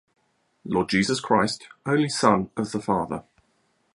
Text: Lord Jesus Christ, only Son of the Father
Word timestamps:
Lord 0.65 0.89
Jesus 0.89 1.19
Christ, 1.19 1.67
only 1.85 2.09
Son 2.09 2.49
of 2.57 2.71
the 2.71 2.81
Father 2.81 3.23